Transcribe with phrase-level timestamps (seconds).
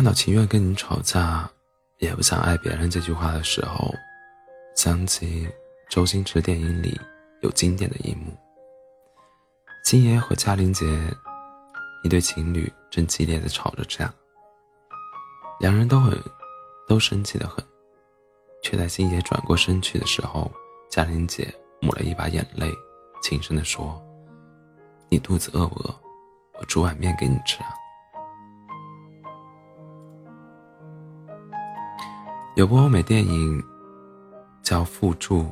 [0.00, 1.46] 看到“情愿跟你吵架，
[1.98, 3.94] 也不想爱别人”这句话的时候，
[4.74, 5.46] 想起
[5.90, 6.98] 周星驰电影里
[7.42, 8.34] 有经典的一幕：
[9.84, 10.86] 星爷和嘉玲姐
[12.02, 14.10] 一对情侣正激烈的吵着架，
[15.60, 16.18] 两人都很
[16.88, 17.62] 都生气的很，
[18.62, 20.50] 却在星爷转过身去的时候，
[20.88, 22.72] 嘉玲姐抹了一把眼泪，
[23.22, 24.02] 轻声的说
[25.12, 25.94] ：“你肚子饿不饿？
[26.58, 27.74] 我煮碗面给你吃啊。”
[32.56, 33.62] 有部欧美电影
[34.60, 35.46] 叫《附注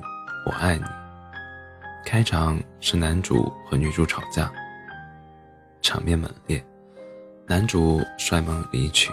[0.45, 0.83] 我爱你》，
[2.05, 4.51] 开场是男主和女主吵架，
[5.81, 6.63] 场面猛烈，
[7.47, 9.13] 男主摔门离去，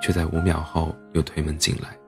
[0.00, 1.98] 却在五秒后又推门进来。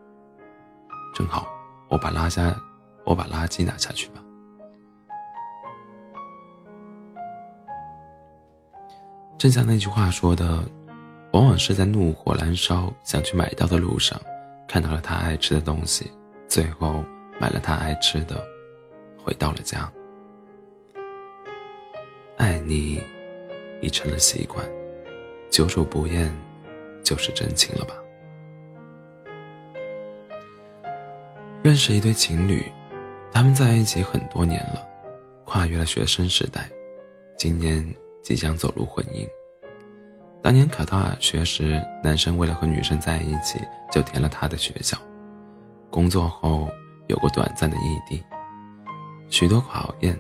[1.13, 1.49] 正好，
[1.89, 2.57] 我把拉下，
[3.05, 4.23] 我把垃圾拿下去吧。
[9.37, 10.63] 正像那句话说的，
[11.33, 14.19] 往往是在怒火燃烧、想去买到的路上。
[14.69, 16.13] 看到了他爱吃的东西，
[16.47, 17.03] 最后
[17.41, 18.47] 买了他爱吃的，
[19.17, 19.91] 回到了家。
[22.37, 23.03] 爱你
[23.81, 24.65] 已成了习惯，
[25.51, 26.31] 久处不厌，
[27.03, 27.95] 就是真情了吧？
[31.63, 32.63] 认识一对情侣，
[33.33, 34.87] 他们在一起很多年了，
[35.47, 36.69] 跨越了学生时代，
[37.39, 37.83] 今年
[38.23, 39.27] 即将走入婚姻。
[40.41, 44.97] 当年考大学时，男生为了和女生在一起，就填了她的学校。
[45.91, 46.69] 工作后
[47.09, 48.23] 有过短暂的异地，
[49.29, 50.19] 许多考验，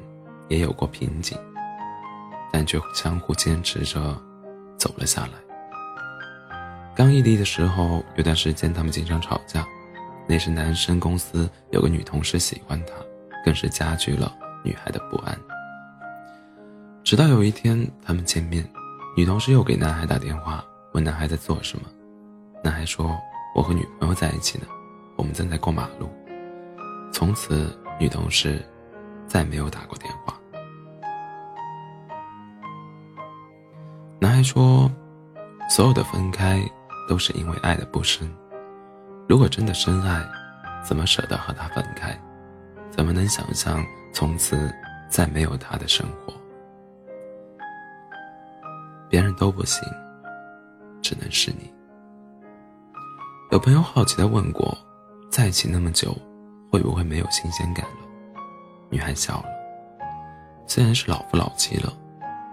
[0.49, 1.39] 也有过瓶颈，
[2.53, 4.21] 但却相互坚持着
[4.77, 5.33] 走了下来。
[6.97, 9.65] 刚异地的时候，有段时间他们经常吵架，
[10.27, 12.93] 那时男生公司有个女同事喜欢他，
[13.45, 15.39] 更是加剧了女孩的不安。
[17.05, 18.69] 直到有一天他们见面。
[19.19, 21.89] 女同事又给男孩打电话，问男孩在做什么。
[22.63, 23.19] 男孩说
[23.53, 24.67] ：“我和女朋友在一起呢，
[25.17, 26.09] 我们正在过马路。”
[27.13, 28.65] 从此，女同事
[29.27, 30.39] 再没有打过电话。
[34.21, 34.89] 男孩说
[35.69, 36.65] ：“所有的分开
[37.09, 38.33] 都是因为爱的不深。
[39.29, 40.25] 如果真的深爱，
[40.81, 42.17] 怎么舍得和他分开？
[42.89, 44.73] 怎么能想象从此
[45.11, 46.33] 再没有他的生活？”
[49.09, 49.83] 别人都不行，
[51.01, 51.73] 只能是你。
[53.51, 54.77] 有朋友好奇的问过
[55.33, 56.15] ：“在一起那么久，
[56.71, 58.41] 会不会没有新鲜感了？”
[58.91, 59.47] 女孩笑了。
[60.67, 61.91] 虽然是老夫老妻了，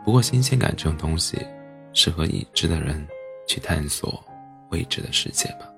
[0.05, 1.37] 不过新鲜感这种东西，
[1.91, 3.05] 适合已知的人
[3.45, 4.23] 去探索
[4.69, 5.69] 未知的世界吧。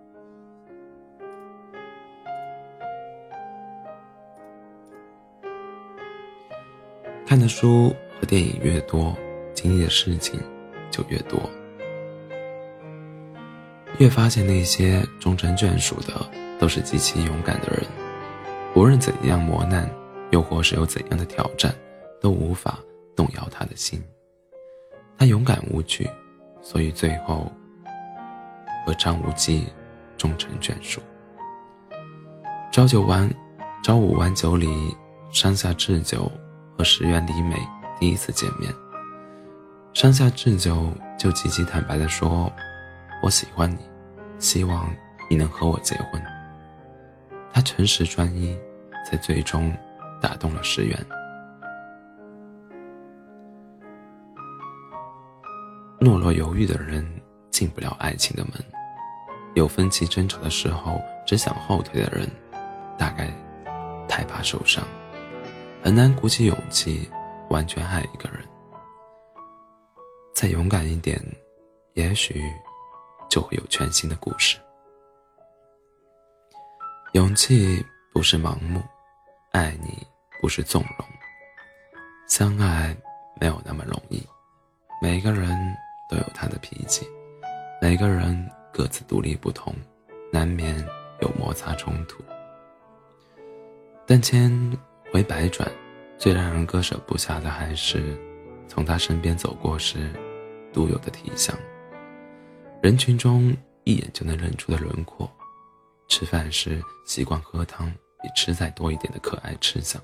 [7.25, 9.17] 看的书和电影越多，
[9.53, 10.39] 经历的事情。
[10.91, 11.39] 就越多，
[13.97, 16.13] 越发现那些终成眷属的
[16.59, 17.85] 都是极其勇敢的人，
[18.75, 19.89] 无论怎样磨难，
[20.31, 21.73] 又或是有怎样的挑战，
[22.21, 22.79] 都无法
[23.15, 24.03] 动摇他的心。
[25.17, 26.09] 他勇敢无惧，
[26.61, 27.51] 所以最后
[28.85, 29.67] 和张无忌
[30.17, 31.01] 终成眷属。
[32.71, 33.29] 朝九晚
[33.83, 34.67] 朝五晚九里，
[35.31, 36.31] 山下智久
[36.77, 37.55] 和石原里美
[37.99, 38.71] 第一次见面。
[39.97, 42.53] 山下智久就极其坦白地说
[43.19, 43.79] ：“我喜欢你，
[44.37, 44.87] 希望
[45.27, 46.21] 你能和我结婚。”
[47.51, 48.55] 他诚实专一，
[49.03, 49.75] 才最终
[50.21, 50.95] 打动了石原。
[55.99, 57.03] 懦弱犹豫的人
[57.49, 58.63] 进不了爱情的门，
[59.55, 62.29] 有分歧争吵的时候只想后退的人，
[62.99, 63.33] 大概
[64.07, 64.83] 太怕受伤，
[65.83, 67.09] 很难鼓起勇气
[67.49, 68.47] 完全爱一个人。
[70.37, 71.19] 再勇敢一点，
[71.95, 72.39] 也许
[73.27, 74.59] 就会有全新的故事。
[77.13, 77.83] 勇气
[78.13, 78.79] 不是盲目，
[79.51, 80.05] 爱你
[80.39, 81.07] 不是纵容。
[82.27, 82.95] 相爱
[83.41, 84.21] 没有那么容易，
[85.01, 85.57] 每个人
[86.07, 87.09] 都有他的脾气，
[87.81, 89.73] 每个人各自独立不同，
[90.31, 90.87] 难免
[91.19, 92.23] 有摩擦冲突。
[94.05, 94.51] 但千
[95.11, 95.67] 回百转，
[96.15, 98.15] 最让人割舍不下的还是
[98.67, 100.13] 从他身边走过时。
[100.77, 101.57] 独有的体香，
[102.83, 103.51] 人群中
[103.83, 105.27] 一眼就能认出的轮廓。
[106.07, 107.89] 吃饭时习惯喝汤，
[108.21, 109.99] 比吃再多一点的可爱吃相。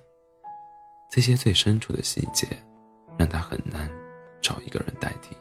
[1.11, 2.47] 这些最深处的细节，
[3.19, 3.87] 让他很难
[4.41, 5.37] 找一个人代替。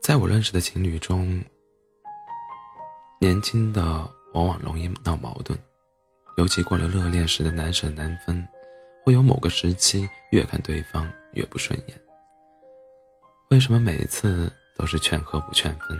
[0.00, 1.42] 在我认识的情侣中。
[3.18, 3.82] 年轻的
[4.34, 5.58] 往往容易闹矛盾，
[6.36, 8.46] 尤其过了热恋时的难舍难分，
[9.04, 12.00] 会有某个时期越看对方越不顺眼。
[13.50, 15.98] 为什么每次都是劝和不劝分？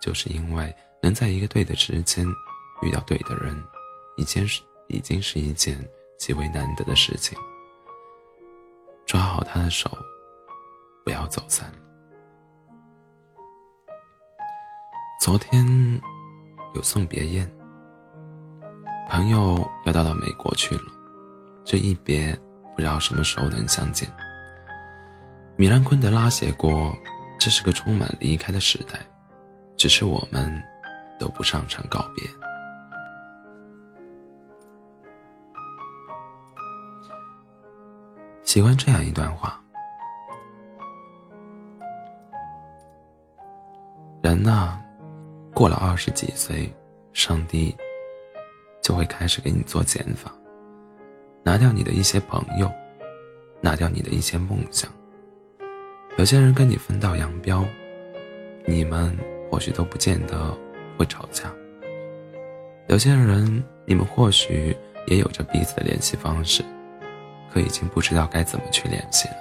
[0.00, 2.26] 就是因为能在一个对的时间
[2.82, 3.56] 遇到对的人，
[4.16, 5.82] 已经是已经是一件
[6.18, 7.38] 极为难得的事情。
[9.06, 9.90] 抓好他的手，
[11.04, 11.72] 不要走散。
[15.20, 15.64] 昨天
[16.74, 17.48] 有送别宴，
[19.08, 20.82] 朋友要到到美国去了，
[21.64, 22.36] 这一别
[22.74, 24.08] 不知道什么时候能相见。
[25.56, 26.92] 米兰昆德拉写过，
[27.38, 28.98] 这是个充满离开的时代，
[29.76, 30.60] 只是我们
[31.16, 32.28] 都不擅长告别。
[38.42, 39.60] 喜欢这样一段话：
[44.22, 44.80] 人呐。
[45.54, 46.68] 过了二十几岁，
[47.12, 47.74] 上帝
[48.82, 50.34] 就会开始给你做减法，
[51.44, 52.68] 拿掉你的一些朋友，
[53.60, 54.90] 拿掉你的一些梦想。
[56.18, 57.64] 有些人跟你分道扬镳，
[58.66, 59.16] 你们
[59.48, 60.52] 或许都不见得
[60.98, 61.52] 会吵架。
[62.88, 66.64] 有些人，你们或许也有着彼此的联系方式，
[67.52, 69.36] 可已经不知道该怎么去联系了。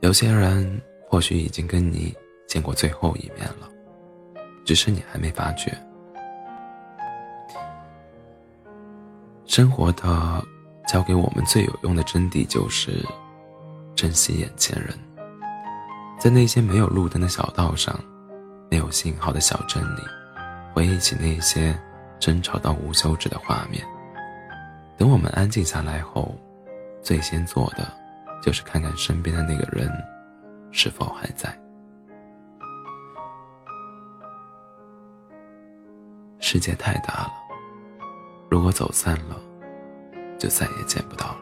[0.00, 2.14] 有些人，或许已经跟你
[2.48, 3.70] 见过最后一面了。
[4.66, 5.72] 只是你还没发觉，
[9.46, 10.44] 生活的
[10.88, 13.00] 教给我们最有用的真谛就是
[13.94, 14.92] 珍惜眼前人。
[16.18, 17.96] 在那些没有路灯的小道上，
[18.68, 20.00] 没有信号的小镇里，
[20.74, 21.78] 回忆起那些
[22.18, 23.86] 争吵到无休止的画面。
[24.98, 26.34] 等我们安静下来后，
[27.02, 27.86] 最先做的
[28.42, 29.88] 就是看看身边的那个人
[30.72, 31.56] 是否还在。
[36.48, 37.32] 世界太大了，
[38.48, 39.36] 如果走散了，
[40.38, 41.38] 就再也见不到了。